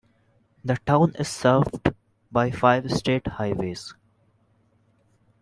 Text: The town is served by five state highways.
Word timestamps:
The 0.65 0.77
town 0.77 1.13
is 1.19 1.27
served 1.29 1.93
by 2.31 2.49
five 2.49 2.89
state 2.89 3.27
highways. 3.27 3.93